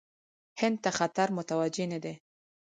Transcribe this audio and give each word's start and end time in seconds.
هند 0.61 0.77
ته 0.83 0.89
خطر 0.97 1.27
متوجه 1.37 1.85
نه 1.93 1.99
دی. 2.03 2.13